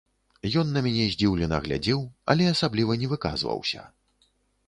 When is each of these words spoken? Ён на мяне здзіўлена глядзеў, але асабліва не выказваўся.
Ён 0.61 0.71
на 0.75 0.81
мяне 0.85 1.03
здзіўлена 1.15 1.59
глядзеў, 1.65 2.01
але 2.35 2.47
асабліва 2.53 2.97
не 3.01 3.09
выказваўся. 3.13 3.85